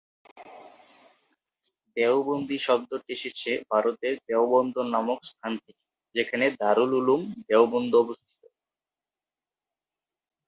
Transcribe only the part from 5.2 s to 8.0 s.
স্থান থেকে যেখানে দারুল উলুম দেওবন্দ